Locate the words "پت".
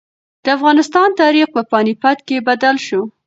2.01-2.17